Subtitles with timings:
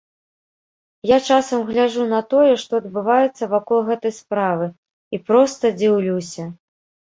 [1.09, 4.73] Я часам гляджу на тое, што адбываецца вакол гэтай справы,
[5.17, 6.51] і проста дзіўлюся.